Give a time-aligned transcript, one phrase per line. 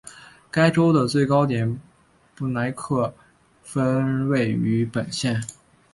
[0.49, 1.79] 该州的最高点
[2.33, 3.13] 布莱克
[3.61, 5.39] 峰位于本县。